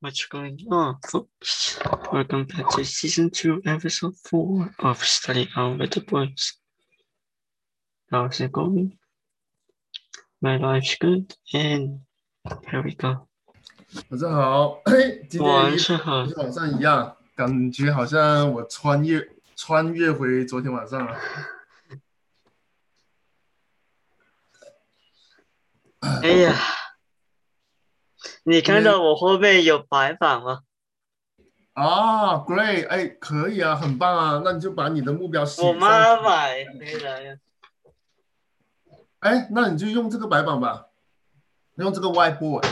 [0.00, 1.78] What's going on, folks?
[2.12, 6.54] Welcome back to season two, episode four of Study Out with the Boys.
[8.10, 8.98] How's it going?
[10.42, 12.00] My life's good, and
[12.70, 13.28] here we go.
[14.10, 21.18] 晚上好，嘿，今天晚上好跟晚上一样，感觉好像我穿越穿越回昨天晚上了。
[26.22, 26.54] 哎呀，
[28.43, 30.61] 你看到我后面有白板吗？
[31.73, 37.37] 啊，Great，哎，可以啊，很棒啊，那你就把你的目标写我上妈买回来呀。
[39.19, 40.87] 哎，那你就用这个白板吧，
[41.75, 42.65] 用这个 whiteboard，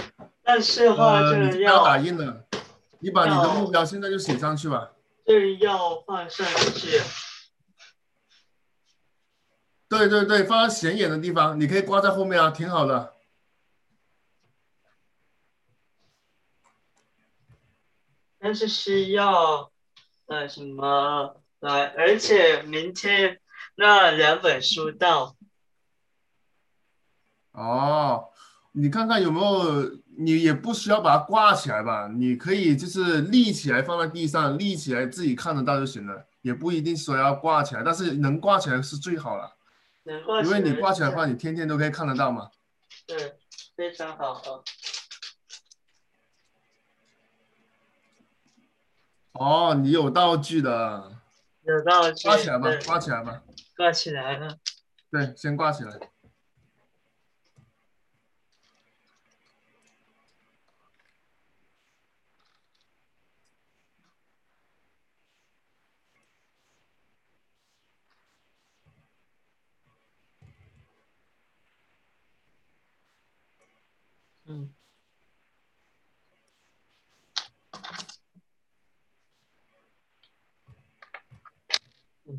[0.44, 2.46] 但是话呃，就你就不要打印了，
[3.00, 4.92] 你把你的目标现在就写上去吧。
[5.26, 7.02] 就是要放上去。
[9.90, 13.17] 对对对，放在显眼的地方，你可以挂在后面啊，挺好的。
[18.40, 19.72] 但是需要
[20.28, 23.40] 呃什么来，而且明天
[23.76, 25.36] 那两本书到，
[27.52, 28.30] 哦，
[28.74, 39.58] 你看看有没有，你也不需要把它挂起来吧，你可以就是立起来放在地上，立起来自己看得到就行了，也不一定说要挂起来，但是能挂起来是最好了，
[40.04, 42.52] 能挂因为你挂起来的的话，你天天都可以看得到嘛。
[43.08, 43.36] 对，
[43.76, 44.64] 非常好哦。
[49.40, 51.12] 哦，你有道具的，
[51.64, 53.44] 有道具，挂起来吧，挂起来吧，
[53.76, 54.58] 挂起来了。
[55.12, 56.00] 对，先挂起来。
[74.46, 74.74] 嗯。
[82.28, 82.38] 很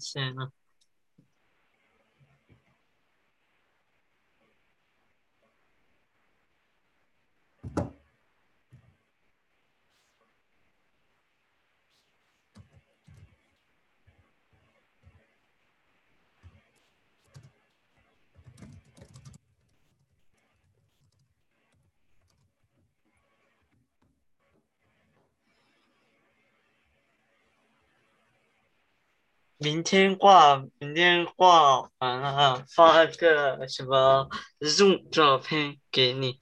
[29.60, 34.28] 明天挂，明天挂完了，发个什么
[34.60, 36.38] 肉照片给你。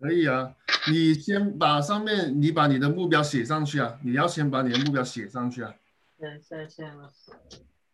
[0.00, 0.52] 可以啊，
[0.90, 5.72] 你先把上面你把你的目标写上去啊，你要先把你的目标写上去啊。
[6.18, 7.12] 对，在线了。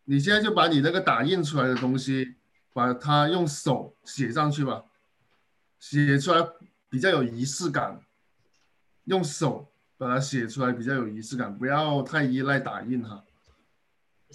[0.05, 2.33] 你现在就把你那个打印出来的东西，
[2.73, 4.83] 把它用手写上去吧，
[5.77, 6.43] 写出来
[6.89, 8.01] 比较有仪式感。
[9.03, 13.23] 用手把它写出来比较有仪式感，不要太依赖打印哈。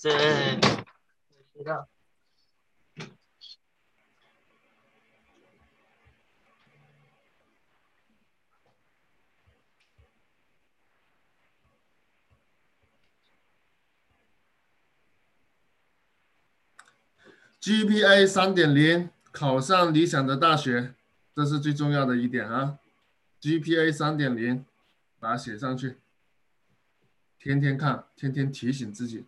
[0.02, 1.88] 对，我知道。
[17.62, 20.92] GPA 三点零，考上理想的大学，
[21.34, 22.78] 这是最重要的一点啊。
[23.40, 24.66] GPA 三点零，
[25.18, 25.96] 把它写上去，
[27.38, 29.24] 天天看，天天提醒自己。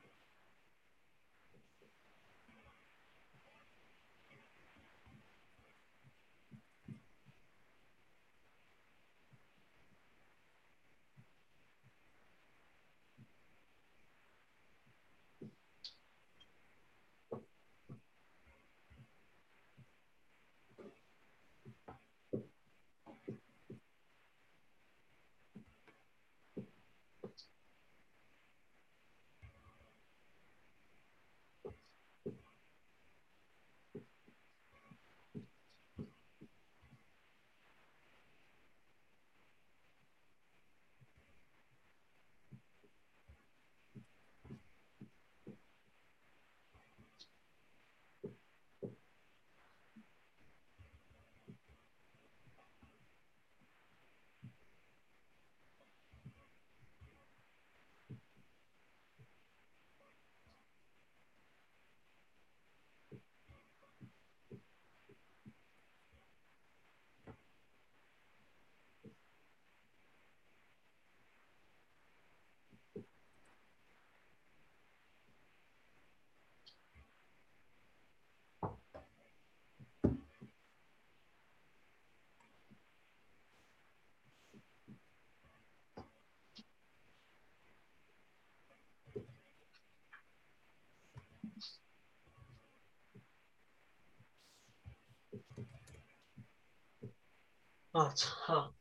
[97.96, 98.74] 我操！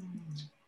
[0.00, 0.65] 哇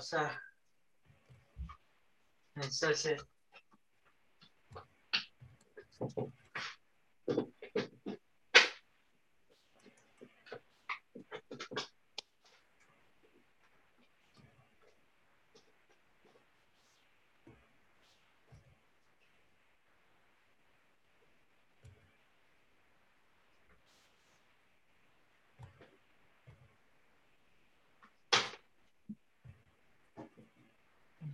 [0.00, 0.44] 塞！
[2.54, 2.70] 很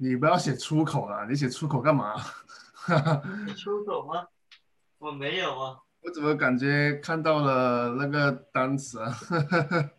[0.03, 2.15] 你不要写出口了，你写出口干嘛？
[3.55, 4.27] 出口吗？
[4.97, 5.79] 我没有啊。
[6.01, 9.15] 我怎么感觉看到了那个单词啊？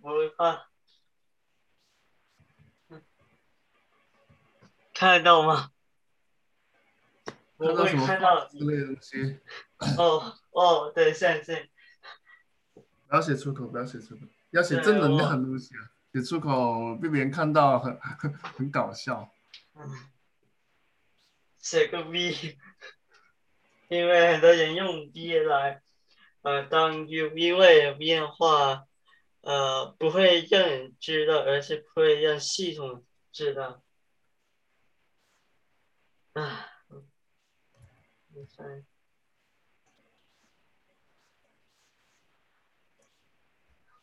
[0.00, 0.68] 我会怕。
[4.94, 5.70] 看得到吗？
[7.56, 8.46] 我看到什么会看到。
[8.46, 9.40] 之类的东西？
[9.98, 11.68] 哦哦，对，现在
[13.08, 15.97] 不要写出口，不要写出口，要写正能量的东西啊！
[16.12, 19.30] 写出口被别人看到很 很很搞笑。
[21.58, 22.56] 写个 V，
[23.88, 25.82] 因为很多人用 V 来
[26.42, 28.86] 呃当 U，因为 V 的话，
[29.42, 33.82] 呃不会让人知道，而是会让系统知道。
[36.32, 36.70] 啊，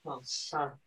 [0.03, 0.79] 往上。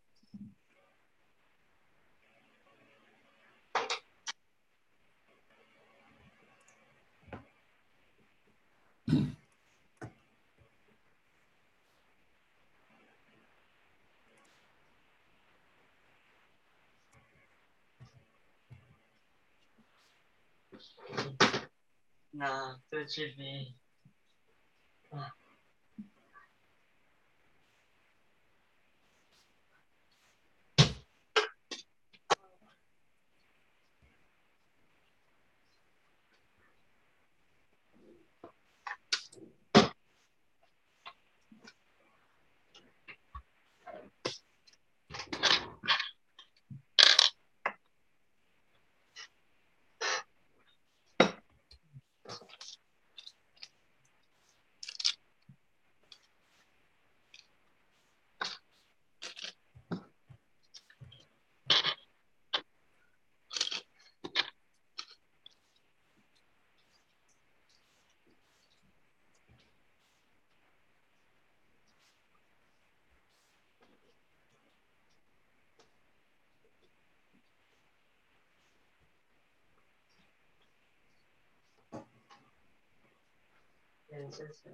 [22.39, 23.75] 那这距离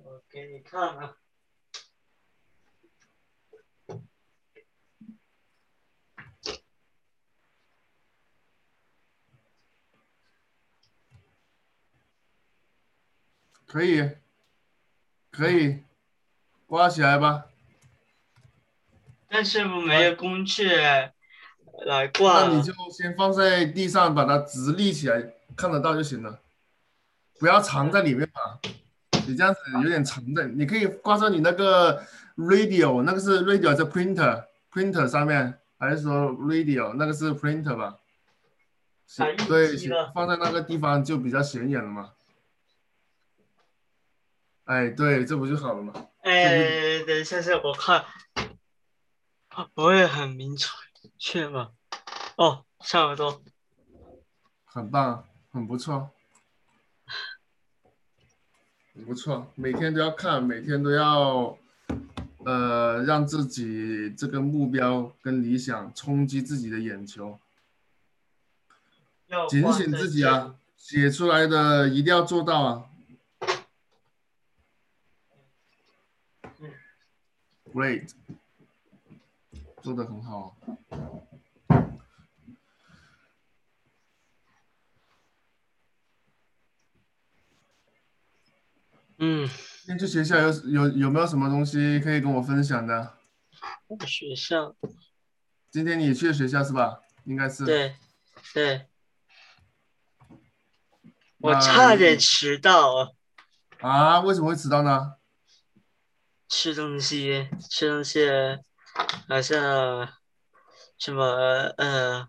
[0.05, 1.17] 我给你看啊。
[13.67, 14.09] 可以，
[15.31, 15.83] 可以，
[16.67, 17.47] 挂起来吧。
[19.29, 21.13] 但是我没有工具来
[22.17, 22.47] 挂。
[22.47, 26.41] 那你就先放在地上，把它直立起来，看得到就行了。
[27.41, 28.61] 不要藏在里面嘛，
[29.27, 30.47] 你这样子有点长的。
[30.49, 32.03] 你可以挂上你那个
[32.37, 37.97] radio，那个是 radio 在 printer，printer 上面，还是说 radio 那个是 printer 吧？
[39.49, 39.77] 对，
[40.15, 42.13] 放在那个地方就比较显眼了嘛。
[44.65, 45.93] 哎，对，这不就好了吗？
[46.23, 48.03] 哎，等一下，下我看，
[49.75, 50.57] 不会很明
[51.19, 51.73] 确吗？
[52.37, 53.43] 哦，差不多，
[54.65, 56.11] 很棒，很不错，很
[59.03, 59.51] 不错。
[59.55, 61.59] 每天都要看，每天都要，
[62.45, 67.39] 呃，让自己这个目标跟理想冲击自己的眼球，
[69.49, 70.55] 警醒自己啊！
[70.77, 72.85] 写出来的一定要做到啊
[77.73, 78.11] ！Great，
[79.83, 80.57] 做的很好。
[89.19, 89.49] 嗯，
[89.85, 93.15] 今天去学校有有有没有什么东西可以跟我分享的？
[94.07, 94.75] 学校。
[95.71, 97.01] 今天你去学校是吧？
[97.25, 97.65] 应该是。
[97.65, 97.97] 对，
[98.53, 98.87] 对。
[101.39, 103.15] 我差点迟到。
[103.81, 104.21] 啊？
[104.21, 105.15] 为什么会迟到呢？
[106.49, 108.29] 吃东西，吃东西，
[109.29, 110.09] 好像
[110.99, 111.25] 什么
[111.77, 112.29] 呃，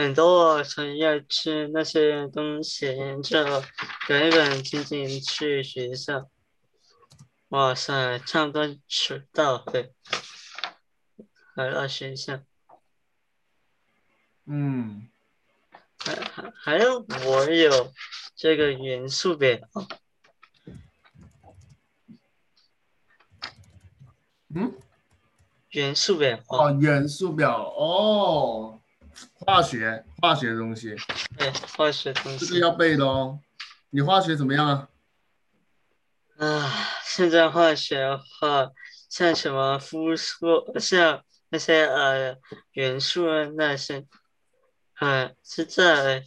[0.00, 3.44] 很多想要吃那些东西，就
[4.08, 6.30] 赶赶紧紧去学校。
[7.50, 9.92] 哇塞，差不多迟到对，
[11.54, 12.40] 来到学校。
[14.46, 15.06] 嗯，
[15.98, 17.92] 还还还有我有
[18.34, 19.58] 这个元素表。
[24.54, 24.74] 嗯，
[25.68, 28.79] 元素表哦，元素表哦，
[29.34, 30.94] 化学化学的东西，
[31.36, 33.40] 对，化学东西，这个要背的哦。
[33.90, 34.88] 你化学怎么样啊？
[36.38, 36.72] 啊，
[37.04, 38.70] 现在化学的话，
[39.08, 42.38] 像什么肤色，像那些呃
[42.72, 44.06] 元素啊那些，
[44.94, 46.24] 啊，现在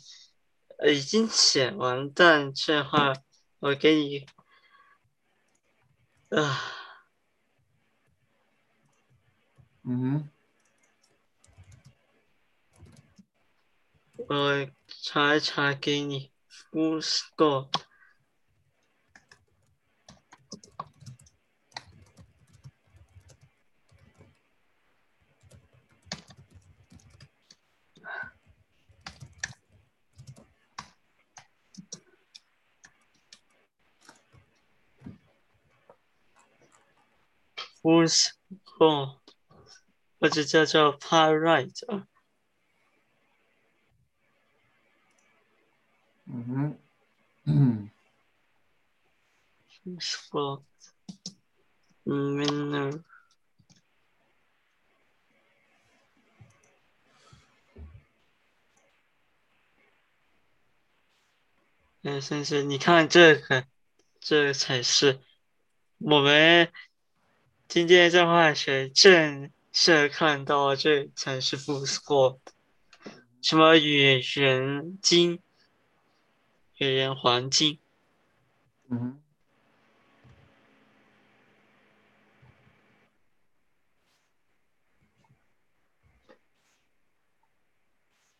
[0.85, 3.13] 已经写完，但这话
[3.59, 4.25] 我给你
[6.29, 6.61] 啊。
[9.85, 10.29] 嗯哼，
[14.27, 14.67] 我
[15.01, 16.31] 查一查给你，
[16.71, 17.69] 五十个。
[37.81, 39.19] 五十个。
[40.19, 41.85] 或者叫做 pyrite
[46.33, 46.35] 啊。
[46.35, 46.77] 嗯哼，
[47.45, 47.89] 嗯。
[49.99, 50.63] Spot
[52.03, 53.03] mineral。
[62.01, 63.65] 哎，先生，你看这个，
[64.19, 65.19] 这才是
[65.99, 66.71] 我们
[67.67, 69.51] 今天在化学正。
[69.75, 72.53] 是看到这才是不错的，
[73.41, 75.41] 什么语言精、
[76.77, 77.79] 语言环境，
[78.89, 79.21] 嗯，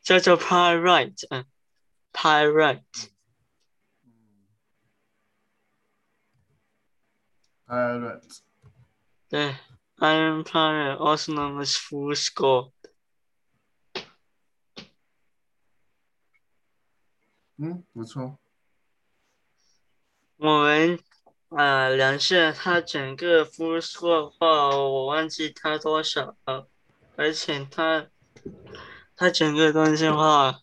[0.01, 1.45] 叫做 pyrite，嗯
[2.11, 3.19] ，pyrite，pyrite，
[9.29, 9.55] 对。
[9.99, 12.71] Iron Planet also known as Full Score。
[17.63, 18.37] 嗯，不错。
[20.35, 20.99] 我们
[21.47, 26.67] 呃量下它整个 Full Score 的话，我忘记它多少了，
[27.15, 28.09] 而且它
[29.15, 30.59] 它整个东西的话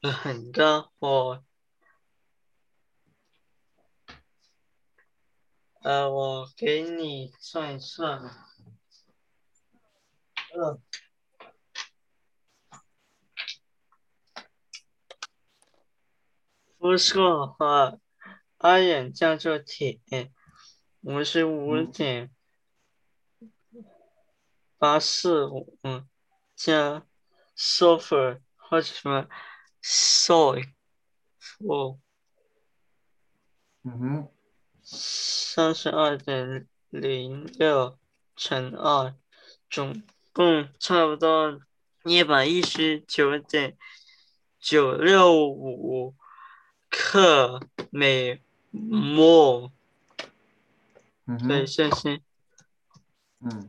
[0.00, 1.44] 很高我。
[5.82, 8.22] 呃，我给你算一算。
[10.56, 10.80] 嗯。
[16.80, 18.00] 不错，和
[18.56, 20.00] 阿眼叫做铁，
[21.02, 22.34] 五十五点
[24.78, 25.78] 八四五
[26.56, 27.06] 加
[27.54, 29.28] sulfur 或者什么
[29.82, 30.72] soy，
[31.68, 32.00] 哦，
[33.82, 34.28] 嗯哼，
[34.82, 37.98] 三十二点零六
[38.34, 39.14] 乘二，
[39.68, 41.60] 总共差不多
[42.04, 43.76] 一百一十九点
[44.58, 46.14] 九六五
[47.00, 49.72] 克每摩。
[50.16, 50.26] 对，
[51.26, 52.20] 嗯哼，谢谢。
[53.40, 53.68] 嗯，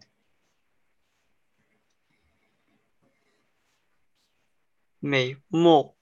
[5.00, 5.96] 每末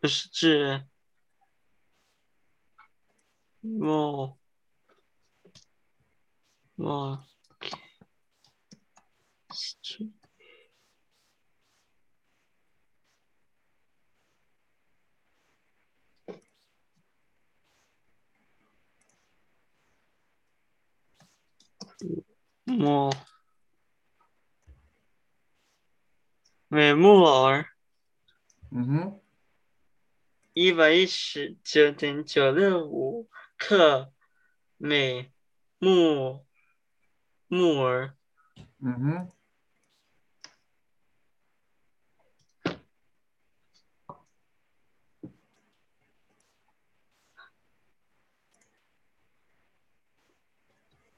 [0.00, 0.86] 不是指
[3.66, 4.38] 末
[6.76, 7.24] 末
[9.50, 10.12] 是
[22.64, 23.10] 末
[26.68, 27.66] 每木耳
[28.70, 29.20] 嗯哼，
[30.52, 34.12] 一百一十九点九六五克
[34.76, 35.32] 美
[35.78, 36.46] 木
[37.48, 38.14] 木耳。
[38.78, 39.32] 嗯哼，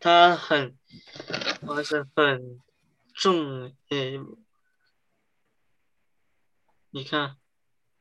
[0.00, 0.78] 它很，
[1.62, 2.62] 我是很
[3.12, 4.20] 重诶，
[6.90, 7.36] 你看。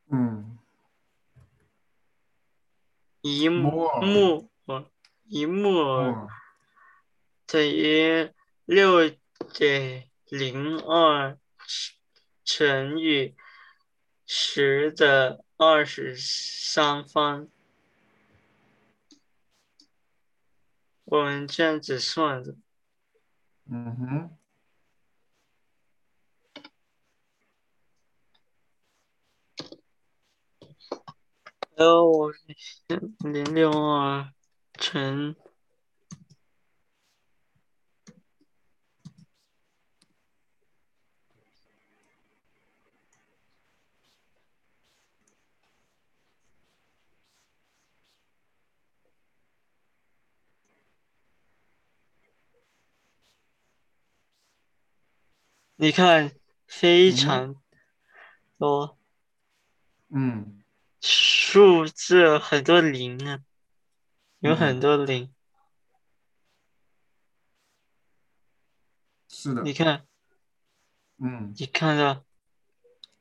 [0.10, 0.58] 嗯，
[3.22, 3.90] 一木
[5.26, 6.30] 一木
[7.46, 8.32] 等于
[8.66, 9.10] 六
[9.54, 11.38] 点零二
[12.44, 13.36] 乘以
[14.26, 17.48] 十的二十三方。
[21.06, 22.56] 我们这样子算的，
[23.72, 24.38] 嗯哼，
[31.78, 32.32] 还有我
[33.20, 34.34] 零六二
[34.80, 35.36] 乘
[55.76, 56.32] 你看，
[56.66, 57.56] 非常
[58.58, 58.98] 多。
[60.10, 60.64] 嗯，
[61.02, 63.40] 数字，很多零啊，
[64.40, 64.56] 有嗯。
[64.56, 65.34] 很多零。
[69.30, 69.62] 是的。
[69.62, 70.06] 你，看，
[71.18, 72.26] 嗯，你看到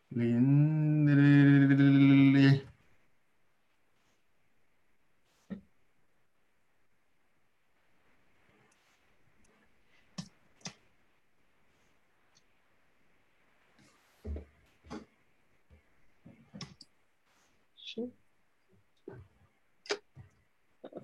[0.09, 1.07] 零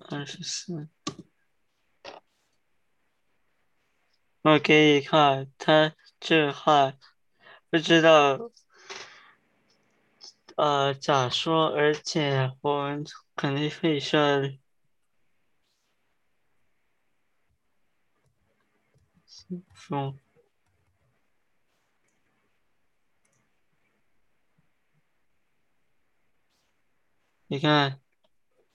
[0.09, 0.87] 二十四。
[4.41, 6.93] 我给你看，他这话
[7.69, 8.51] 不知道
[10.57, 14.19] 呃咋说，而且我们肯定会说
[19.73, 20.15] 说
[27.47, 27.99] 你看，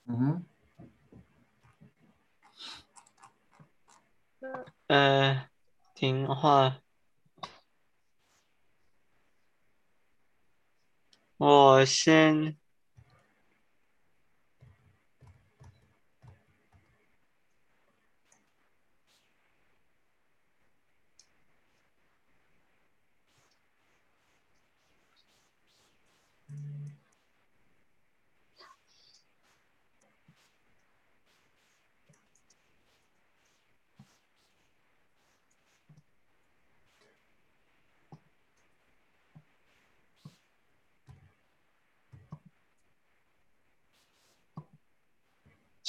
[0.07, 0.45] 嗯
[4.89, 5.49] 呃，
[5.95, 6.81] 听话，
[11.37, 12.57] 我先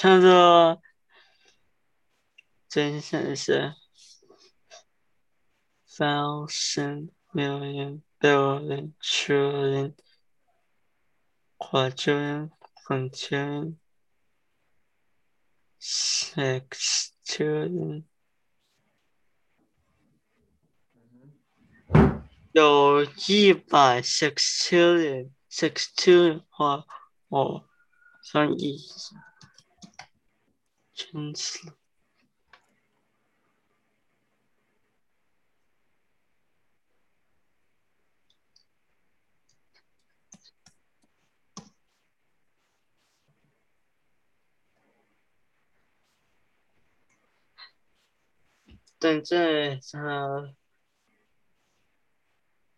[0.02, 0.82] 唱作
[2.70, 3.76] 真相是
[5.90, 9.94] thousand million billion trillion
[11.58, 12.50] quadrillion
[12.88, 13.76] quintillion
[15.82, 18.06] six trillion，
[22.54, 26.86] 有一百 six trillion six trillion 话，
[27.28, 27.68] 我
[28.32, 28.78] 翻译
[31.00, 31.72] 真是。
[49.00, 50.54] 等在呃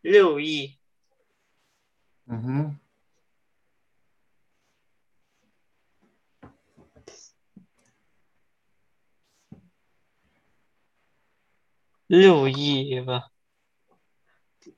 [0.02, 0.78] 六亿，
[2.26, 2.80] 嗯哼，
[12.12, 13.32] 六亿吧，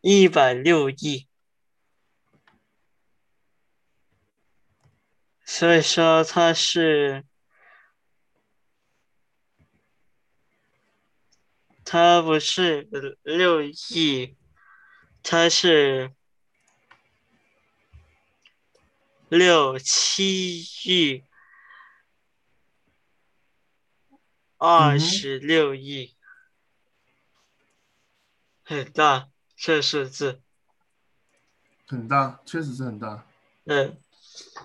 [0.02, 1.28] 一百六亿，
[5.44, 7.26] 所以说它是。
[11.84, 12.88] 它不是
[13.24, 14.36] 六亿，
[15.22, 16.14] 它是
[19.30, 21.24] 六七亿，
[24.58, 26.16] 二十六亿，
[28.64, 30.42] 很大，这数字
[31.88, 33.26] 很大，确实是很大。
[33.66, 33.98] 嗯，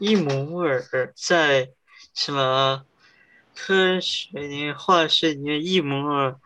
[0.00, 1.72] 伊姆尔在
[2.14, 2.86] 什么
[3.54, 6.40] 科学里、化学里面，伊姆尔。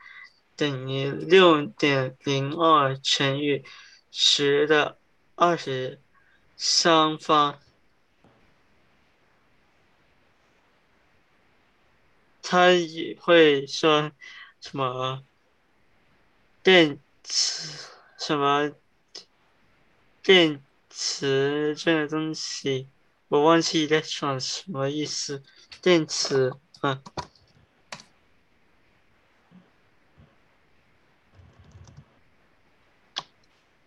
[0.55, 3.65] 等于六点零二乘以
[4.13, 4.99] 十的
[5.35, 5.99] 二十
[6.57, 7.59] 三方，
[12.43, 14.13] 他也会说
[14.61, 15.25] 什么
[16.63, 17.01] 电磁
[17.35, 18.71] 什么
[20.23, 22.91] 电池这个东西，
[23.29, 25.43] 我忘记在说什么意思，
[25.81, 27.03] 电池啊。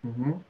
[0.01, 0.43] 嗯哼，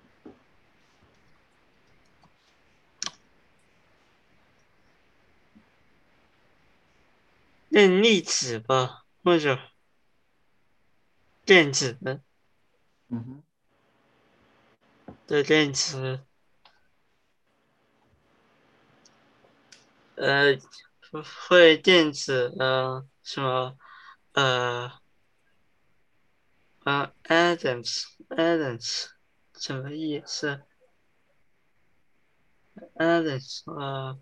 [7.69, 9.60] 电粒子吧，或者
[11.45, 12.21] 电子的，
[13.09, 13.43] 嗯。
[15.27, 16.19] 对，电池。
[20.15, 20.57] 呃。
[21.47, 23.77] 会电子，呃，什么？
[24.33, 24.91] 呃。
[26.83, 29.07] 呃，Adams Adams。
[29.57, 30.61] 什么意思
[32.95, 34.19] ？Adams，呃。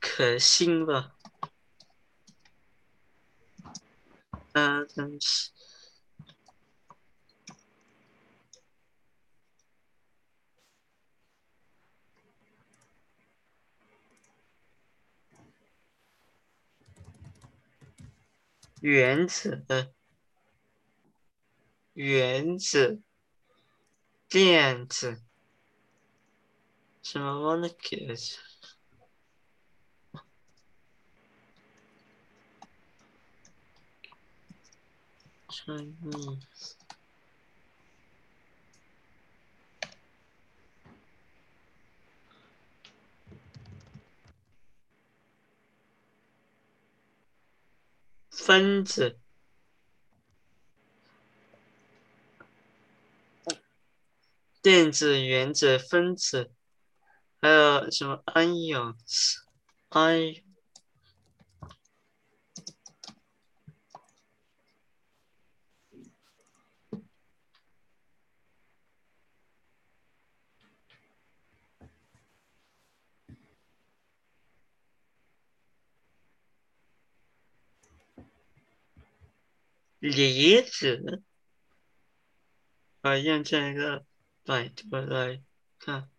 [0.00, 1.16] 可信吧。
[4.52, 5.48] Adams。
[18.84, 19.64] 原子，
[21.94, 23.00] 原子。
[24.28, 25.22] 电子，
[27.02, 28.14] 什么忘了给
[48.36, 49.18] 分子。
[54.60, 56.50] 电子、原子、分子，
[57.40, 60.43] 还有什么 ions？i
[80.10, 81.22] 离子，
[83.02, 84.04] 我用这个。
[84.46, 85.42] 百度来
[85.78, 86.10] 看，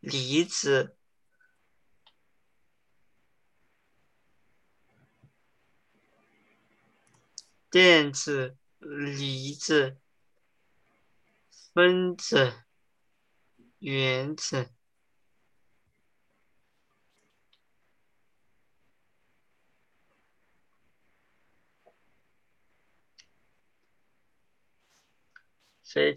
[0.00, 0.94] 离子、
[7.70, 9.96] 电子、离子、
[11.72, 12.64] 分子、
[13.78, 14.68] 原子，
[25.92, 26.14] Say,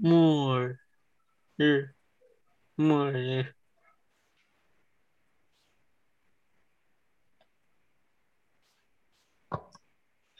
[0.00, 0.80] More.
[1.56, 1.94] 日、
[2.74, 3.54] 末日。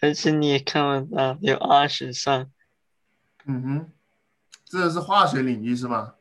[0.00, 2.52] 而且你也看不到有二十三，
[3.46, 3.92] 嗯哼，
[4.64, 6.16] 这是化学领域是吧？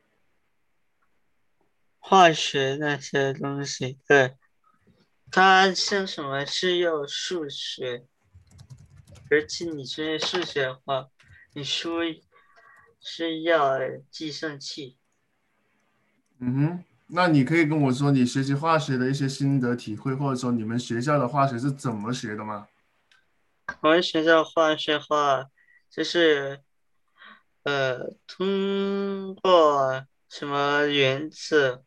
[1.99, 4.37] 化学那些东西，对，
[5.29, 8.05] 它像什么是用数学，
[9.29, 11.09] 而且你学数学的话，
[11.53, 12.01] 你说
[13.07, 13.77] 是要
[14.09, 14.97] 计算器。
[16.39, 22.67] 嗯哼，那你可以跟我说你学习化学的一些心得体会，或者说你们学校的化学是怎么学的吗？
[23.81, 25.45] 我们学校化学话
[25.91, 26.61] 就是，
[27.61, 31.83] 呃，通过什么原子，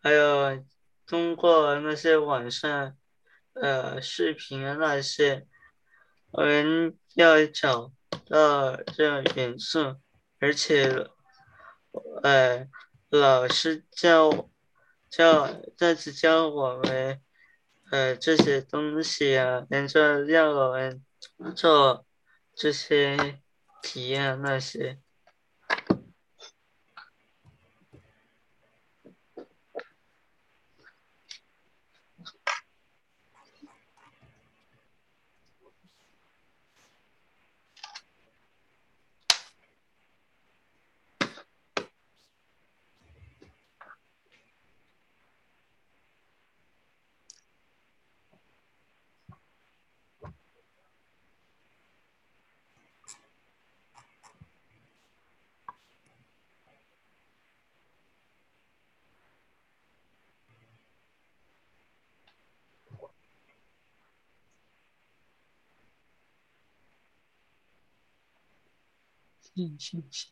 [0.00, 0.62] 还有
[1.06, 2.94] 通过那些网上，
[3.54, 5.46] 呃，视频啊那些，
[6.30, 7.90] 我们要找
[8.28, 9.96] 到这个元素，
[10.38, 11.08] 而且，
[12.22, 12.68] 呃，
[13.08, 14.50] 老师教
[15.10, 17.20] 教再次教我们，
[17.90, 21.04] 呃，这些东西啊，然后让我们。
[21.56, 22.06] 做
[22.54, 23.40] 这些
[23.82, 25.00] 题啊那些，
[69.58, 70.30] 信信信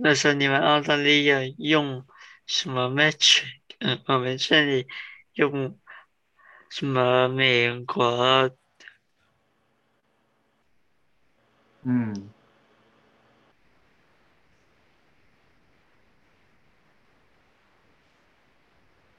[0.00, 2.06] 那时候你们澳大利亚用
[2.46, 3.44] 什么 metric？
[3.80, 4.86] 嗯，我们这里
[5.34, 5.78] 用
[6.70, 8.50] 什么美国？
[11.82, 12.30] 嗯，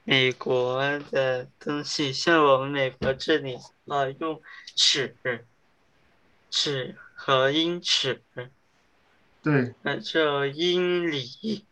[0.03, 3.55] 美国的东西，像我们美国这里
[3.87, 4.41] 啊，用
[4.75, 5.17] 尺、
[6.49, 8.23] 尺和英尺，
[9.41, 11.65] 对，那叫英里。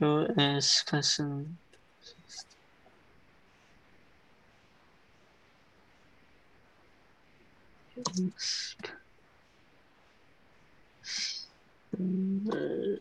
[0.00, 1.22] US 看是
[11.92, 12.98] 呃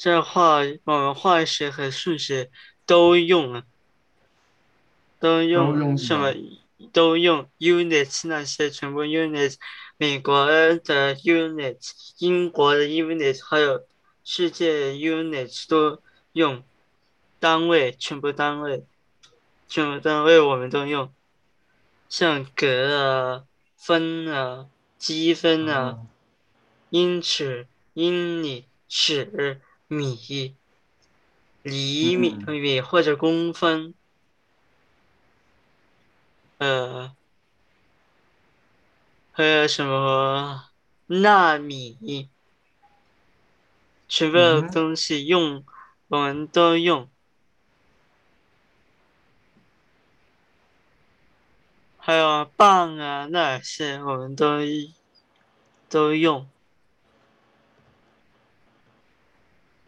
[0.00, 2.50] 这化我们化学和数学
[2.86, 3.64] 都用啊，
[5.18, 6.34] 都用什么？
[6.90, 9.56] 都用 units 那些全部 units，
[9.98, 11.76] 美国的 unit，
[12.16, 13.84] 英国的 unit，还有
[14.24, 16.00] 世界 units 都
[16.32, 16.64] 用
[17.38, 18.86] 单位，全部单位，
[19.68, 21.12] 全部单位我们都用，
[22.08, 23.44] 像格啊、
[23.76, 26.06] 分啊、积分啊、哦
[26.88, 30.56] 英尺、英里、尺、米、
[31.64, 33.92] 厘米、嗯米或者公分。
[36.58, 37.12] 呃，
[39.32, 40.70] 还有什么
[41.06, 42.30] 纳米，
[44.08, 45.64] 全部的嗯哼东西用，
[46.06, 47.10] 我们都用。
[51.98, 54.58] 还有棒啊那些，我们都
[55.88, 56.48] 都用。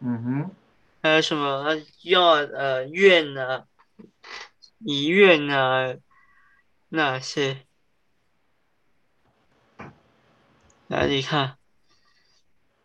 [0.05, 0.55] 嗯哼，
[1.01, 1.63] 还有什么？
[2.01, 3.65] 要呃院啊、
[4.79, 5.95] 医院啊
[6.89, 7.65] 那些。
[10.89, 11.57] 来，你看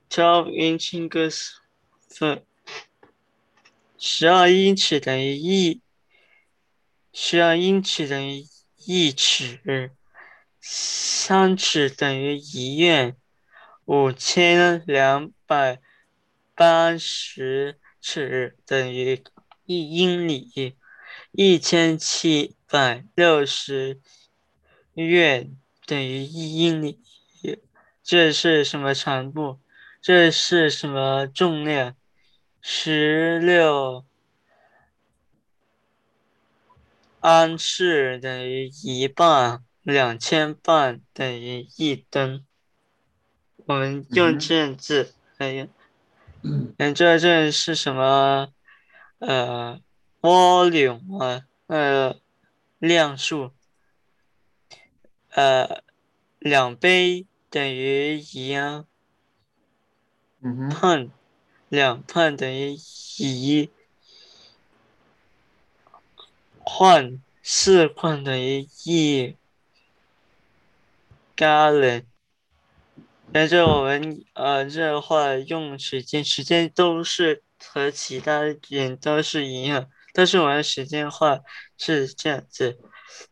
[0.09, 1.57] ，twelve inch equals
[2.09, 2.47] 分，
[3.99, 5.83] 十二英尺等于一，
[7.13, 8.45] 十二英尺等于
[8.87, 9.91] 一尺，
[10.61, 13.17] 三尺等于一院，
[13.87, 15.81] 五千两百
[16.59, 19.23] 八十尺等于
[19.65, 20.75] 一英里，
[21.31, 24.01] 一千七百六十
[24.95, 27.01] 院等于一英里。
[28.03, 29.61] 这是什么长度？
[30.03, 31.95] 这是什么重量？
[32.61, 34.05] 十六
[37.21, 42.45] 安士等于一磅，两千磅等于一吨。
[43.67, 45.69] 我们用这样子来用。
[46.43, 48.53] 嗯，这这是什么？
[49.19, 49.81] 呃
[50.21, 52.17] ，volume 啊，呃，
[52.79, 53.51] 量数。
[55.31, 55.83] 呃，
[56.39, 58.87] 两杯等于一样。
[60.41, 61.11] 嗯哼，磅，
[61.69, 62.77] 两磅等于
[63.19, 63.71] 一
[66.61, 69.35] 换四换等于一
[71.37, 72.05] gallon。
[73.33, 81.41] 但是我们呃这话用时间，时间都是和其他人都是一样，但是我们时间话
[81.77, 82.79] 是这样子：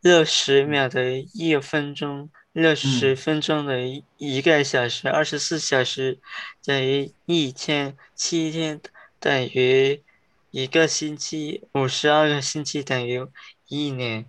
[0.01, 6.19] 六十秒等于一分钟，六十分钟等于一个小时，二十四小时
[6.65, 8.81] 等于一天，七天
[9.19, 10.03] 等于
[10.51, 13.27] 一个星期，五十二个星期等于
[13.69, 14.27] 一年。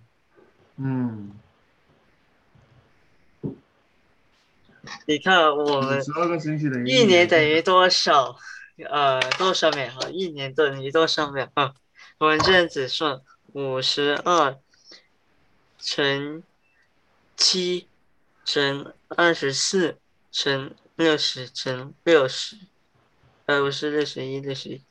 [0.76, 1.32] 嗯，
[5.06, 8.36] 你看我们十二个星期等于一年等于多少？
[8.88, 9.90] 呃，多少秒？
[9.90, 11.50] 哈，一年等于多少秒？
[11.54, 11.74] 啊，
[12.18, 13.20] 我们这样子算：
[13.52, 14.56] 五十二
[15.80, 16.42] 乘
[17.36, 17.88] 七
[18.44, 19.98] 乘二十四
[20.30, 22.56] 乘六十乘六十，
[23.46, 24.82] 呃，不是六十一，六十一，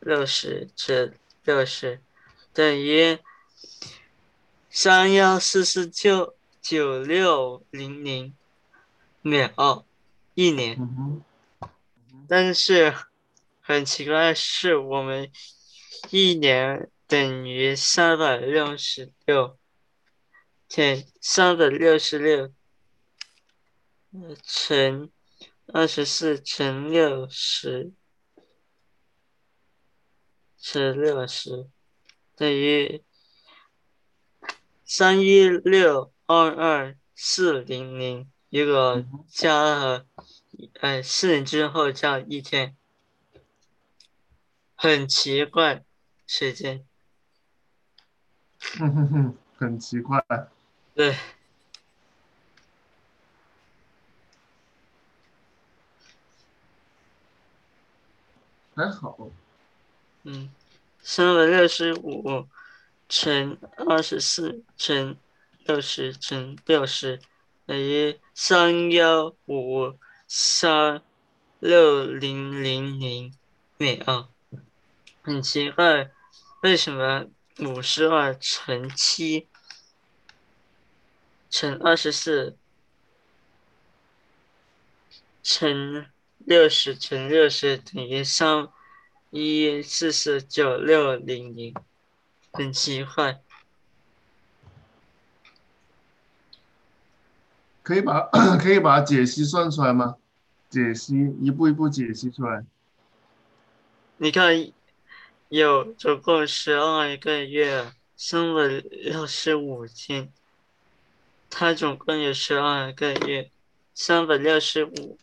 [0.00, 1.12] 六十乘
[1.44, 2.00] 六十
[2.54, 3.18] 等于
[4.70, 6.35] 三幺四四九
[6.68, 8.34] 九六零零
[9.22, 9.86] 秒，
[10.34, 10.76] 一年。
[10.76, 11.22] 嗯，
[12.28, 12.92] 但是
[13.60, 15.30] 很奇怪的是，我们
[16.10, 19.56] 一年等于三百六十六，
[20.66, 22.52] 减三百六十六
[24.10, 25.08] 呃乘
[25.66, 27.92] 二十四乘六十
[30.58, 31.68] 乘六十
[32.34, 33.04] 等于
[34.84, 40.06] 三一六二二四零零，如果加了
[40.80, 42.76] 呃四年之后加一天，
[44.74, 45.84] 很奇怪
[46.26, 46.84] 时间。
[48.58, 50.24] 哼哼哼，很奇怪。
[50.94, 51.16] 对，
[58.74, 59.30] 还好，
[60.24, 60.50] 嗯，
[61.00, 62.48] 三百六十五
[63.08, 65.16] 乘二十四乘
[65.66, 67.20] 六十乘六十
[67.66, 69.98] 等于三幺五
[70.28, 71.02] 三
[71.58, 73.34] 六零零零
[73.76, 74.28] 秒。
[75.22, 76.12] 很奇怪，
[76.62, 77.26] 为什么
[77.58, 79.48] 五十二乘七
[81.50, 82.56] 乘二十四
[85.42, 86.06] 乘
[86.38, 88.68] 六十乘六十等于三
[89.30, 91.74] 一四四九六零零，
[92.52, 93.42] 很奇怪。
[97.86, 98.20] 可以把
[98.58, 100.16] 可以把解析算出来吗？
[100.68, 102.64] 解析一步一步解析出来。
[104.16, 104.72] 你看，
[105.50, 110.32] 有总共十二个月，三百六十五天，
[111.48, 113.52] 它总共有十二个月，
[113.94, 115.16] 三百六十五。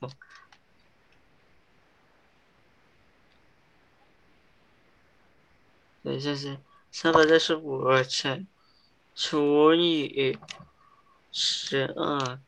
[6.02, 6.58] 等一下是
[6.90, 8.48] 三百六十五乘
[9.14, 10.38] 除以
[11.30, 12.40] 十二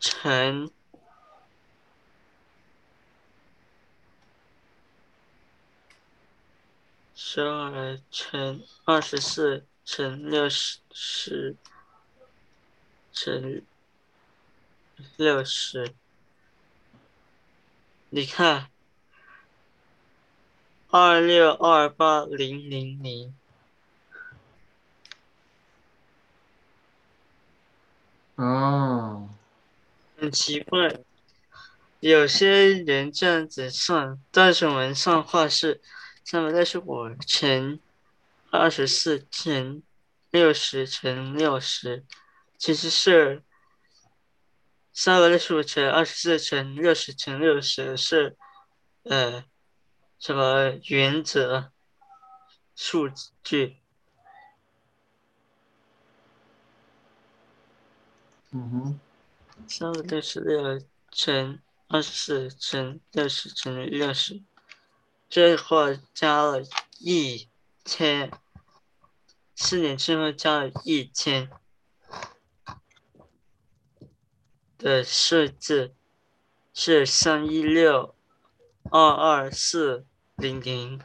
[0.00, 0.70] 乘
[7.14, 11.56] 十二乘二十四乘六十十
[13.12, 13.62] 乘
[15.16, 15.94] 六十，
[18.10, 18.70] 你看。
[20.90, 23.34] 二六二八零零零，
[28.36, 29.28] 哦，
[30.18, 31.00] 很奇怪，
[32.00, 35.80] 有些人这样子算，但是我们算话是
[36.24, 37.78] 三百六十五乘
[38.50, 39.82] 二十四乘
[40.30, 42.04] 六十乘六十，
[42.56, 43.42] 其实是
[44.92, 48.36] 三百六十五乘二十四乘六十乘六十是
[49.04, 49.44] 呃。
[50.20, 51.70] 什么原则
[52.74, 53.08] 数
[53.44, 53.76] 据？
[58.50, 59.00] 嗯哼，
[59.68, 64.42] 三百六十六乘二十四乘六十乘以六十，
[65.28, 66.62] 这话加了
[66.98, 67.50] 一
[67.84, 68.32] 千，
[69.54, 71.50] 四年之后加了一千
[74.78, 75.94] 的数字
[76.72, 78.14] 是三一六
[78.90, 80.06] 二二四
[80.36, 81.02] 零零，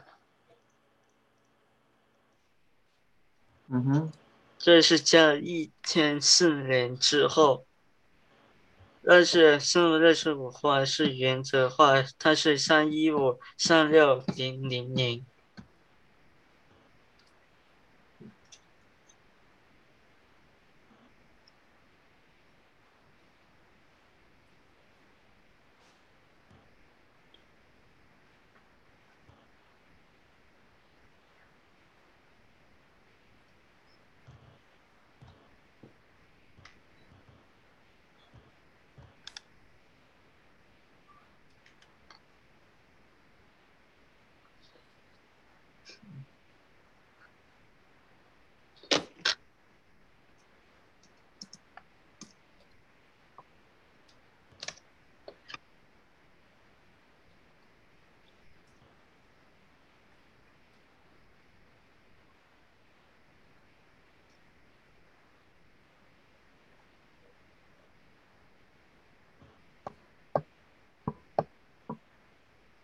[3.68, 4.12] 嗯哼，
[4.56, 7.66] 这是加了一千四年之后。
[9.06, 15.26] 但是生物六十五话是原则化，它是三一五三六零零零。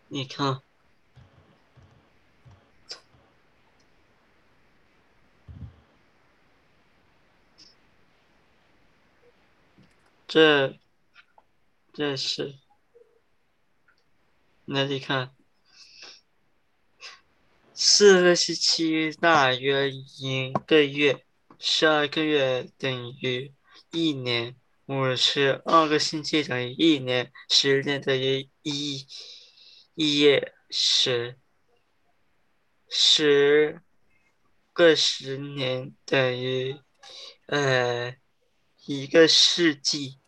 [0.09, 0.63] 你看，
[10.33, 10.79] 这
[11.93, 12.55] 这是
[14.65, 15.35] 那你看，
[17.75, 21.27] 四个星期大约一个月，
[21.59, 23.53] 十二个月等于
[23.91, 24.55] 一年，
[24.87, 29.09] 五十二个星期等于一年，十年等于一。
[29.97, 31.37] 一夜十
[32.89, 33.83] 十
[34.73, 36.81] 个十年等于
[37.47, 38.17] 呃
[38.87, 40.20] 一个世纪，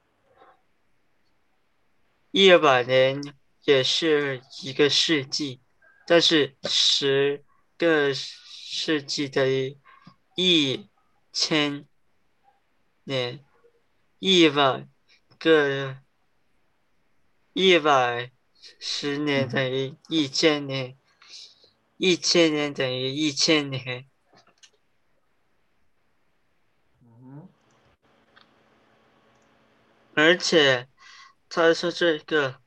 [2.32, 3.22] 一百年
[3.62, 5.60] 也是一个世纪，
[6.06, 7.44] 但是十
[7.78, 9.78] 个世纪等于
[10.34, 10.88] 一
[11.32, 11.86] 千
[13.04, 13.44] 年，
[14.18, 14.88] 一百
[15.38, 15.98] 个
[17.52, 18.32] 一百。
[18.78, 20.96] 十年等于一千年，
[21.96, 24.08] 一千年等于一千年。
[30.14, 30.88] 而且
[31.54, 32.62] 他说这个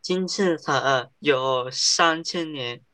[0.00, 2.84] 金字塔有三千年，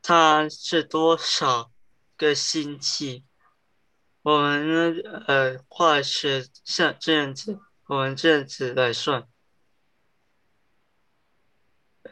[0.00, 1.72] 它是多少
[2.16, 3.24] 个星期？
[4.22, 9.28] 我们呃化学像这样子，我们这样子来算。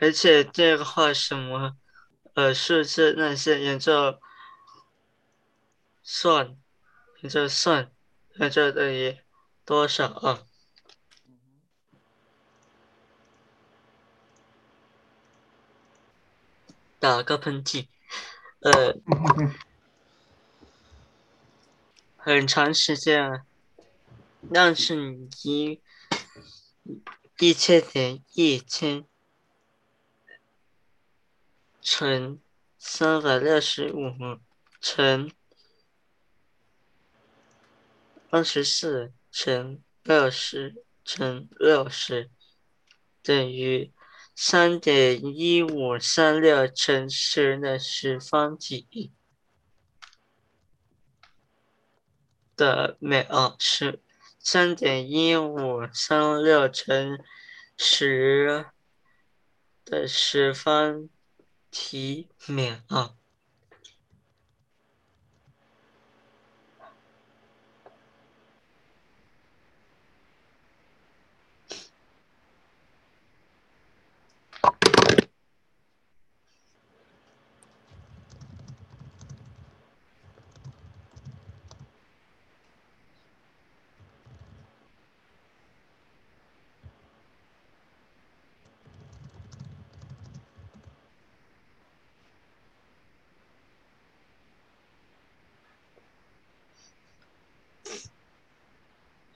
[0.01, 1.77] 而且这个话什么，
[2.35, 4.19] 呃，数字那些研究
[6.03, 6.57] 算，
[7.21, 7.93] 研究算，
[8.41, 9.21] 研究等于
[9.65, 10.45] 多少啊？
[17.03, 17.89] 打个喷嚏，
[18.61, 18.95] 呃，
[22.17, 23.45] 很长时间，
[24.55, 25.83] 但是你
[27.41, 29.05] 一千点一千。
[31.81, 32.41] 乘
[32.79, 34.39] 三百六十五
[34.81, 35.33] 乘
[38.31, 42.31] 二十四乘六十乘六十
[43.25, 43.93] 等于
[44.45, 49.13] 三点一五三六乘十的十方体
[52.57, 54.03] 的秒是
[54.41, 57.23] 三点一五三六乘
[57.77, 58.67] 十
[59.85, 61.09] 的十方。
[61.73, 63.22] 体面啊。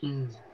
[0.07, 0.46] 嗯。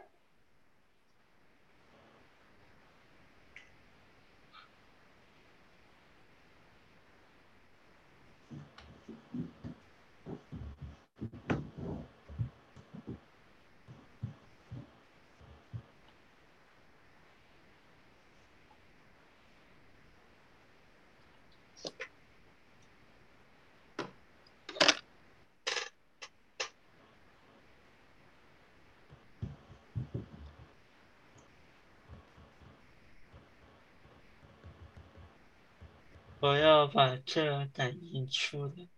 [36.43, 38.89] 我要把这打印出来。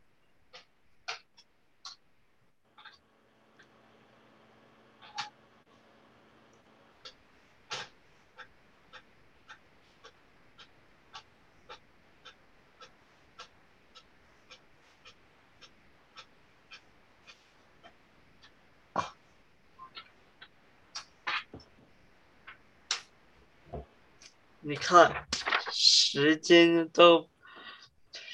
[24.60, 25.28] 你看，
[25.70, 27.28] 时间都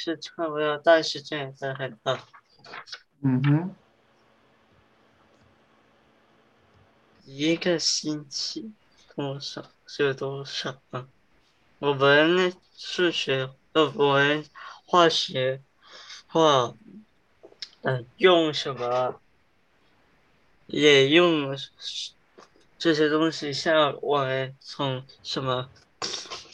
[0.03, 2.25] 是差不多，但是这样子很大。
[3.23, 3.75] 嗯哼，
[7.27, 8.73] 一个星期
[9.15, 11.07] 多少是多少啊？
[11.81, 14.47] 我们数学呃，我们
[14.87, 15.63] 化学
[16.29, 16.75] 化，
[17.83, 19.21] 嗯，用什么？
[20.67, 21.55] 也用
[22.79, 25.71] 这些东西，像我们从什么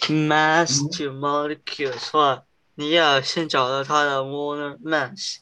[0.09, 2.45] mass to molecules 话，
[2.77, 5.39] 你要先找到他的 molar mass，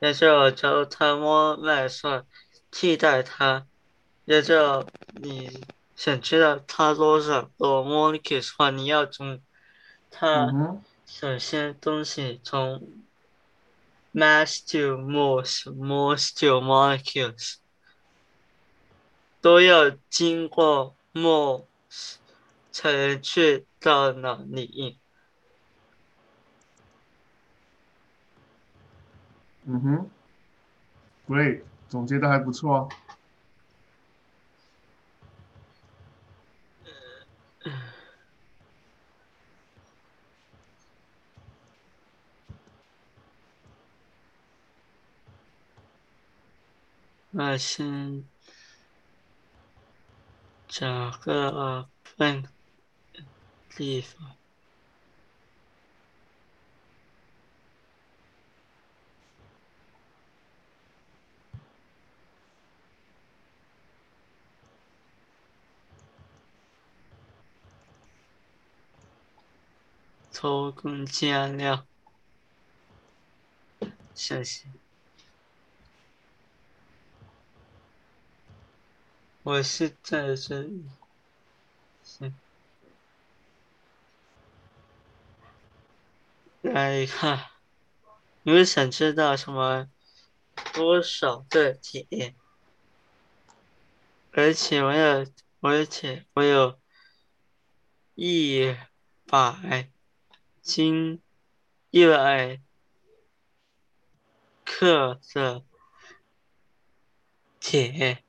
[0.00, 2.24] 也就找到它 molar mass，
[2.70, 3.66] 替代他，
[4.24, 4.88] 也就
[5.20, 9.40] 你想知道他多少个 molecules 话，你要从
[10.10, 12.82] 它嗯哼，首先东西从
[14.14, 17.56] mass to moles，moles to molecules。
[19.42, 21.66] 都要经过 moles
[22.70, 25.00] 才能去到哪里。
[29.64, 30.10] 嗯哼
[31.28, 32.88] ，Great，总结的还不错。
[47.34, 48.28] 那先
[50.68, 52.44] 找个笨
[53.70, 54.41] 地方。
[70.32, 71.86] 偷工减料，
[74.14, 74.66] 谢谢。
[79.42, 80.86] 我是在这里，
[82.02, 82.34] 行。
[86.62, 87.50] 来看，
[88.42, 89.88] 你们想知道什么？
[90.72, 92.34] 多少个铁？
[94.32, 95.26] 而且我有，
[95.60, 96.80] 而且我有
[98.14, 98.74] 一
[99.26, 99.91] 百
[100.62, 101.20] 斤，
[101.90, 102.60] 一百
[104.64, 105.64] 克的
[107.58, 108.24] 铁。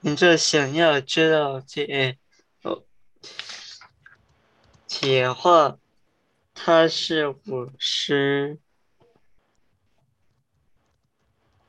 [0.00, 2.18] 你这想要知道铁
[2.62, 2.84] 哦，
[4.88, 5.78] 铁话，
[6.52, 8.58] 它是五十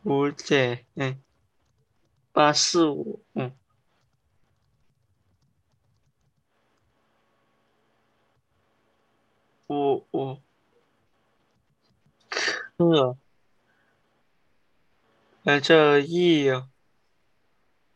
[0.04, 0.86] 五点
[2.32, 3.56] 八四五嗯，
[9.72, 10.42] 五五
[12.28, 13.18] 克，
[15.46, 16.50] 而这一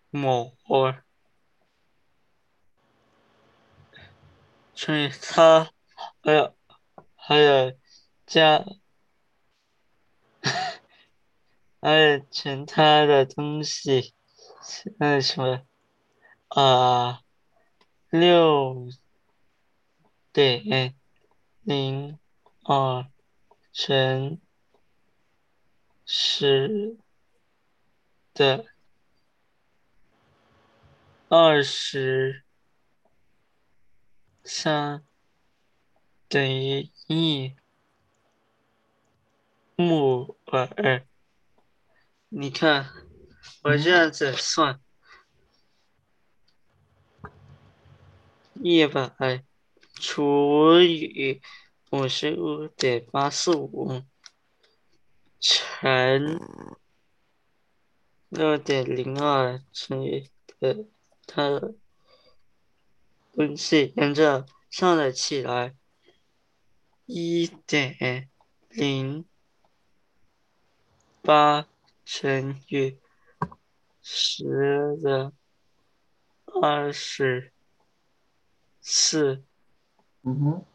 [0.09, 1.03] 摩尔，
[4.73, 5.69] 所以它
[6.21, 6.55] 还有
[7.13, 7.77] 还有
[8.25, 8.63] 加
[11.81, 14.13] 还有其他的东西，
[14.97, 15.61] 那什么
[16.47, 17.21] 啊
[18.09, 18.87] 六
[20.31, 20.95] 点
[21.65, 22.17] 零
[22.63, 23.05] 二
[23.73, 24.39] 乘
[26.05, 26.97] 十
[28.33, 28.65] 的。
[31.27, 32.43] 二十
[34.43, 35.03] 三
[36.29, 37.55] 等于一
[39.75, 41.07] 木耳。
[42.29, 42.91] 你看，
[43.63, 44.79] 我这样子算，
[48.61, 49.43] 一百
[49.95, 51.41] 除以
[51.91, 54.03] 五十五点八四五
[55.39, 56.39] 乘
[58.29, 60.29] 六点零二乘以
[60.59, 60.85] 的。
[61.27, 61.73] 它的
[63.33, 65.75] 东西沿着上了起来，
[67.07, 68.29] 一点
[68.69, 69.25] 零
[71.23, 71.67] 八
[72.05, 72.99] 乘以
[74.03, 75.33] 十的
[76.45, 77.51] 二十
[78.79, 79.43] 四。
[80.27, 80.65] 嗯哼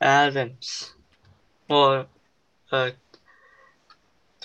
[0.00, 0.88] ，Adams，
[1.68, 2.08] 我
[2.70, 2.96] 呃，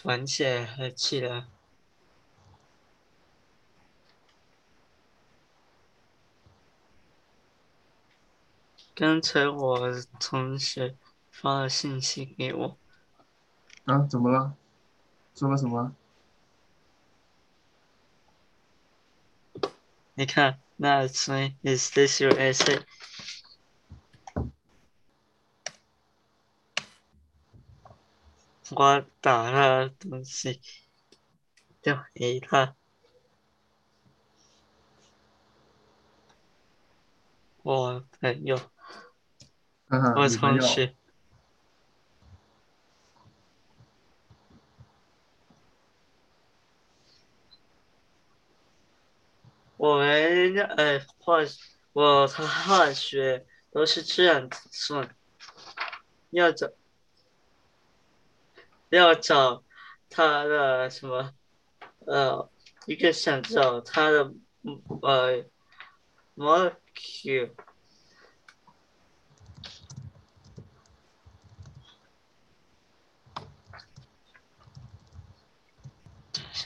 [0.04, 1.48] 而且和气了。
[8.94, 10.96] 刚才我同学
[11.32, 12.78] 发了信息给我，
[13.86, 14.56] 啊，怎么了？
[15.36, 15.94] 说了什么？
[20.14, 22.86] 你看，那谁？Is this your essay？
[28.72, 30.62] 我打了东西，
[31.82, 32.76] 就回他。
[37.62, 38.58] 我朋友，
[39.90, 40.96] 我同学，
[49.86, 51.38] 我们呃化
[51.94, 55.16] 我和化学都是这样子算，
[56.32, 56.72] 要找
[58.90, 59.64] 要找
[60.10, 61.36] 他的什么
[62.08, 62.50] 呃，
[62.88, 64.34] 一个想找他的
[65.04, 65.46] 呃
[66.36, 67.52] molecule。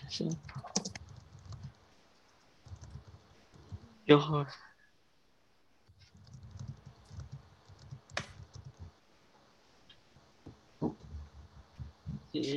[0.07, 0.23] 是，
[4.09, 4.47] 一会儿。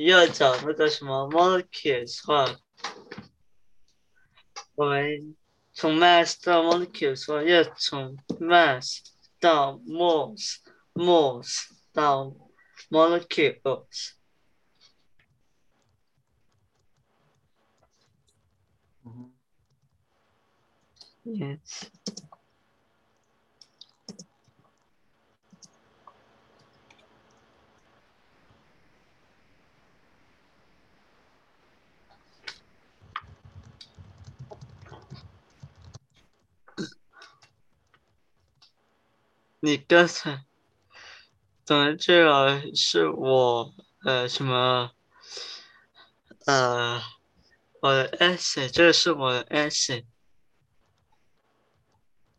[0.07, 2.59] 要找那个什么 molecules 话，
[4.73, 5.35] 我们
[5.73, 9.01] 从 mass 到 molecules 话，要从 mass
[9.39, 12.33] 到 moles，moles 到
[12.89, 14.13] molecules。
[21.25, 21.89] Yes。
[39.61, 40.43] 你刚才
[41.65, 43.73] 讲的这个是我
[44.05, 44.91] 呃什么
[46.45, 47.01] 呃
[47.81, 50.05] 我的 essay，这个是我的 essay。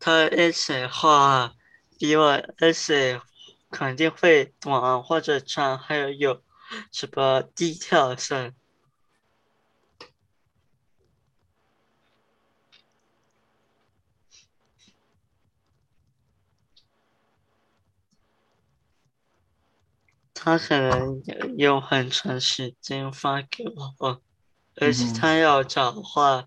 [0.05, 1.55] 他的 essay 的话
[1.99, 3.19] 比我的 essay
[3.71, 6.43] 肯定会短或者长，还有有
[6.93, 8.53] 什么 details。
[20.35, 21.23] 他可能
[21.57, 23.65] 有很长时间发给
[23.99, 24.21] 我，
[24.77, 26.47] 而且他要找话，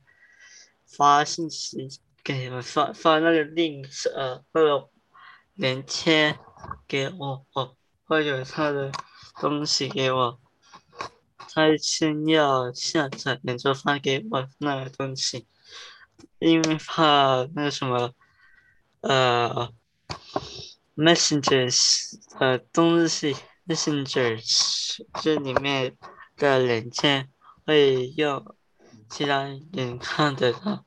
[0.86, 4.90] 发信息给我，发发那个 link 呃那个
[5.54, 6.38] 连接
[6.86, 7.46] 给我，
[8.04, 8.92] 或者他的
[9.40, 10.38] 东西给我，
[11.38, 15.48] 他先要下载，然后发给我那个东西，
[16.40, 18.12] 因为怕那个什么，
[19.00, 19.72] 呃
[20.98, 25.98] ，messengers 呃东西 messengers 这里面
[26.36, 27.30] 的连接
[27.66, 28.44] 会让
[29.10, 30.87] 其他人看得到。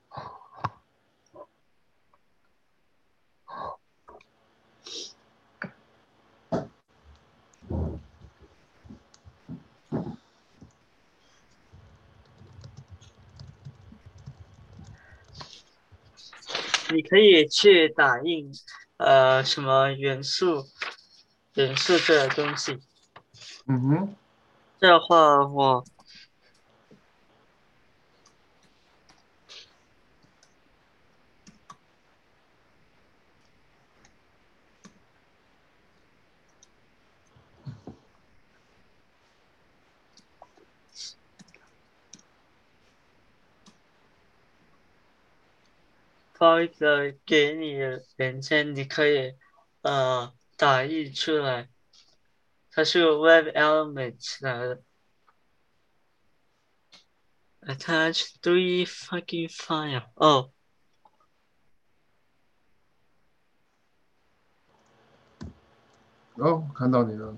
[16.92, 18.50] 你可以去打印
[18.96, 20.64] 呃什么元素
[21.54, 22.78] 元素这东西。
[23.66, 24.16] 嗯哼，
[24.80, 25.84] 这话我
[46.40, 49.36] 发一个给你的链接，你可以
[49.82, 51.68] 呃打印出来，
[52.70, 54.82] 它是 Web Element 来的。
[57.60, 60.08] Attach three fucking file.
[60.14, 60.50] 哦，
[66.36, 67.36] 哦，看到你了。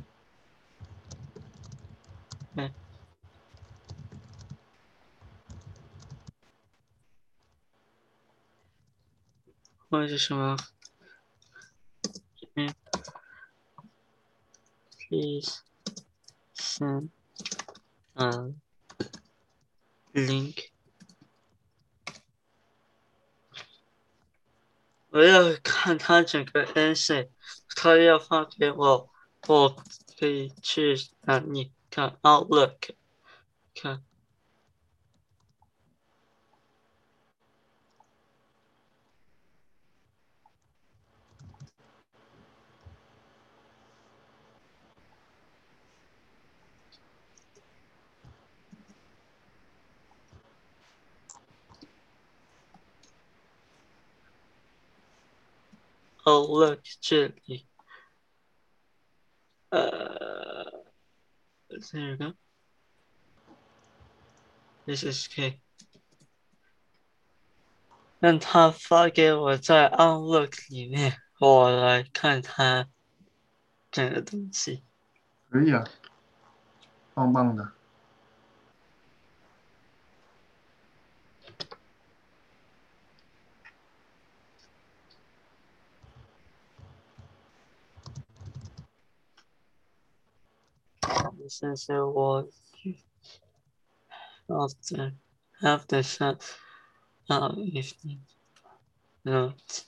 [9.93, 10.57] 或者是什么？
[12.55, 12.75] 嗯
[14.97, 15.61] ，please
[16.57, 17.11] send
[18.15, 18.55] a
[20.15, 20.71] link.
[25.11, 27.29] 我要看他整个 essay，
[27.77, 29.11] 他要发给我，
[29.47, 29.77] 我
[30.19, 32.95] 可以去哪里看 Outlook
[33.75, 34.03] 看。
[56.25, 57.67] Oh look，这里，
[59.71, 60.85] 呃，
[61.81, 62.37] 这个
[64.87, 65.61] ，This is K。
[68.21, 72.89] 让他发给我在 Outlook 里面，我来看他
[73.91, 74.85] 这个东西。
[75.51, 75.85] 可以啊，
[77.15, 77.73] 棒棒的。
[91.59, 92.49] since I was
[94.51, 95.13] after
[95.63, 96.43] after shut
[97.31, 97.95] out if
[99.25, 99.85] not.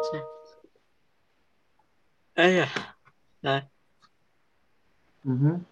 [0.10, 0.26] 这，
[2.34, 2.68] 哎呀，
[3.42, 3.68] 来，
[5.22, 5.64] 嗯哼，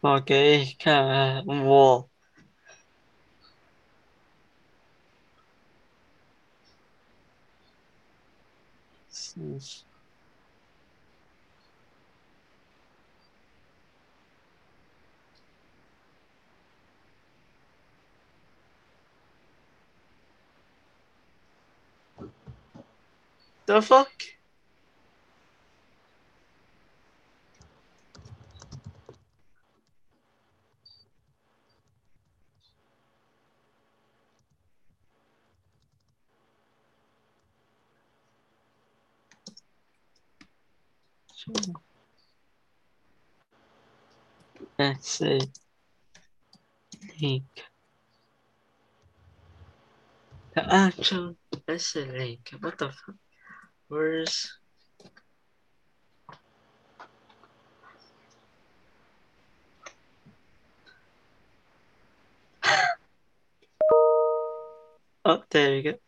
[0.00, 0.76] 我给你
[23.66, 24.12] The fuck?
[44.78, 45.40] Let's see.
[47.20, 47.42] Link.
[50.54, 51.36] The actual
[51.66, 52.54] let's see link.
[52.60, 53.16] What the fuck?
[53.87, 54.57] Where's
[65.23, 65.99] Oh, there you go.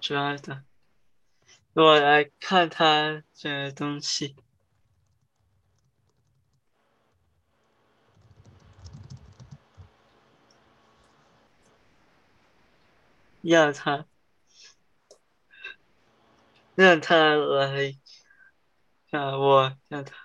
[0.00, 0.64] Drive 的，
[1.74, 4.34] 我来看它这个东西。
[13.43, 14.07] 让他，
[16.75, 17.99] 让他来
[19.09, 20.15] 让我，让他。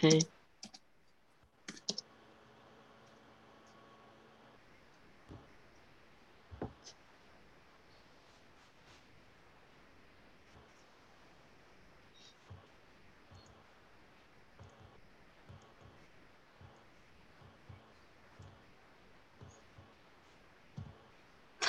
[0.00, 0.20] 嘿，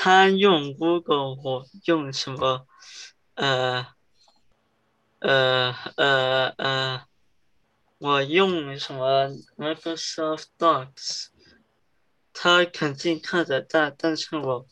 [0.01, 2.65] 他用 Google，我用什么？
[3.33, 3.85] 呃，
[5.19, 7.01] 呃，呃，呃，
[7.97, 9.27] 我用什么
[9.57, 11.27] Microsoft Docs？
[12.31, 14.65] 他肯定看得到，但是我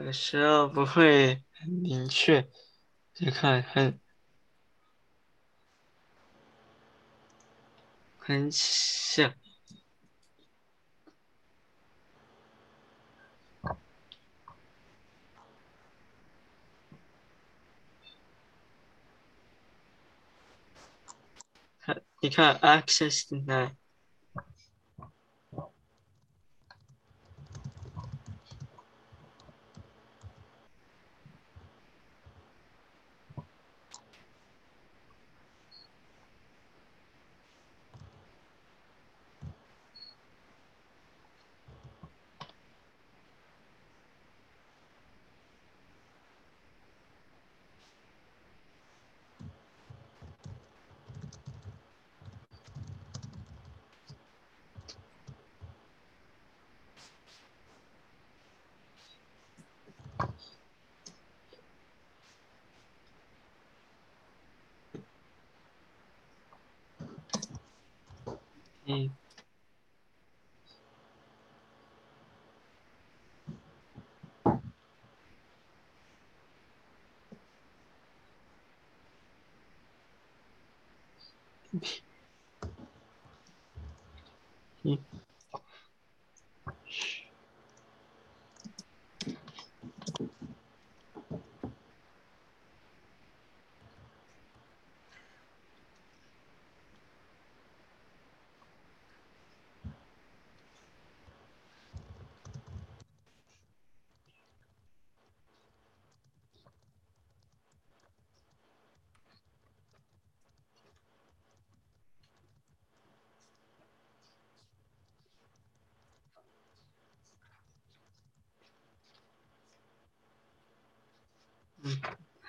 [0.00, 2.42] 有时候不会很明确，
[3.12, 4.00] 就看很
[8.16, 9.34] 很像。
[21.80, 23.79] 看，你看 access denied。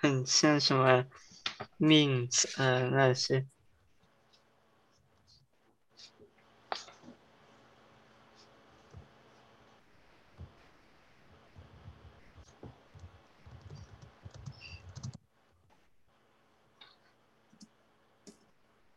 [0.02, 1.06] 很像什么
[1.80, 3.46] means 呃那些，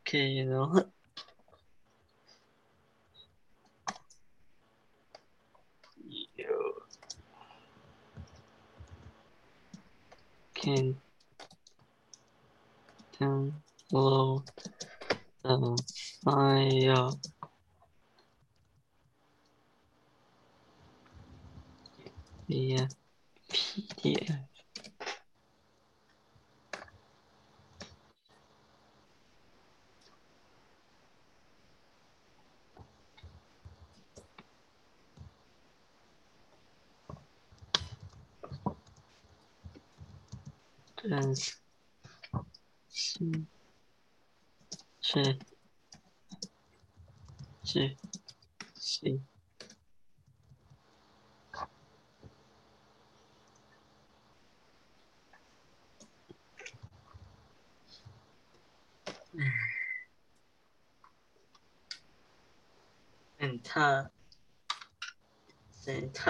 [0.05, 0.45] 可以。
[10.65, 11.04] Can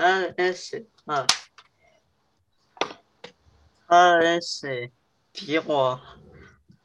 [0.04, 1.26] 嗯，他 S 啊。
[3.86, 4.92] 他认识
[5.32, 5.98] 比我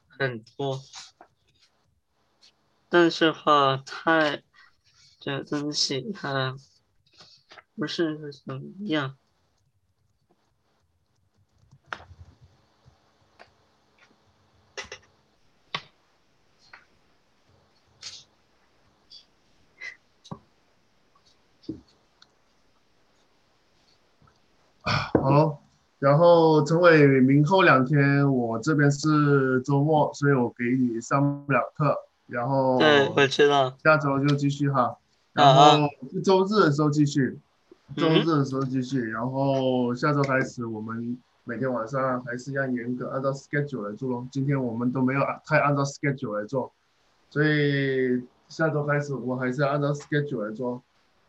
[0.07, 0.81] 很多，
[2.87, 4.39] 但是话他
[5.19, 6.55] 这东西他
[7.75, 9.17] 不是怎么样。
[25.21, 25.61] 好。
[25.99, 31.93] 然后陈伟，明后两天我这边是周末，所以我给你上不了课。
[32.27, 33.75] 然后对，我知道。
[33.83, 34.95] 下周就继续哈，
[35.33, 35.89] 然后
[36.23, 37.37] 周日的时候继续，
[37.97, 39.01] 周日的时候继续。
[39.09, 44.27] 然后下周开始，我们每天晚上还是要严格按照 schedule 来做咯。
[44.31, 46.71] 今天我们都没有太按照 schedule 来做，
[47.29, 50.81] 所以下周开始我还是按照 schedule 来做，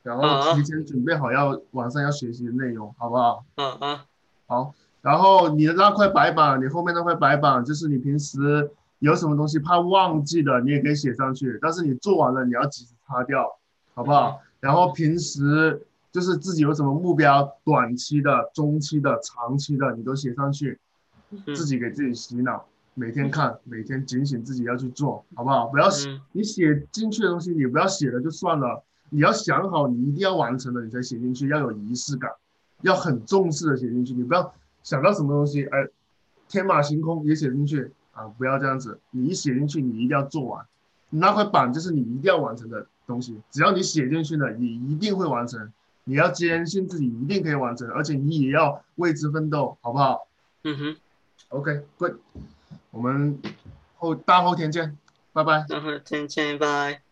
[0.02, 3.44] 然后提前准备好要晚上要学习的内容，好不好？
[3.56, 3.98] 嗯嗯。
[4.46, 11.58] 好，然后你的那块白板，你后面那块白板就是你平时有什么东西怕忘记的，你也可以写上去。
[11.62, 13.46] 但是你做完了，你要及时擦掉，
[13.94, 14.40] 好不好？
[14.58, 20.78] 然后平时就是自己有什么目标，短期的、中期的、长期的，你都写上去，
[21.54, 25.68] 自己给自己洗脑，每天看，每天警醒自己要去做，好不好？
[25.68, 32.30] 不要写你写进去的东西，你不要写了就算了，你要想好，你一定要完成的，你才写进去，要有仪式感。
[32.82, 35.86] 要很重视的写进去，你不要想到什么东西，哎，
[36.48, 38.24] 天马行空也写进去啊！
[38.38, 40.64] 不要这样子，你一写进去，你一定要做完。
[41.10, 45.70] 你那块板就是你一定要完成的东西，只要你写进去了，你一定会完成。
[46.04, 50.26] 你要坚信自己一定可以完成，而且你也要为之奋斗，好不好？
[50.64, 50.96] 嗯哼。
[51.50, 52.14] OK，Good。
[52.92, 53.38] 我们
[53.98, 54.96] 后大后天见，
[55.34, 55.66] 拜拜。
[55.68, 57.09] 大后天见，拜。